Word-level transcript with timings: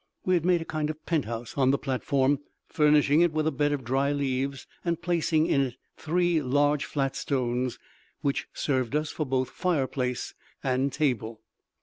We 0.25 0.33
had 0.33 0.45
made 0.45 0.63
a 0.63 0.65
kind 0.65 0.89
of 0.89 1.05
penthouse 1.05 1.55
on 1.55 1.69
the 1.69 1.77
platform, 1.77 2.39
furnishing 2.65 3.21
it 3.21 3.31
with 3.31 3.45
a 3.45 3.51
bed 3.51 3.71
of 3.71 3.83
dry 3.83 4.11
leaves, 4.11 4.65
and 4.83 4.99
placing 4.99 5.45
in 5.45 5.61
it 5.61 5.75
three 5.95 6.41
large 6.41 6.85
flat 6.85 7.15
stones, 7.15 7.77
which 8.21 8.47
served 8.51 8.95
us 8.95 9.11
for 9.11 9.27
both 9.27 9.51
fireplace 9.51 10.33
and 10.63 10.91
table. 10.91 11.43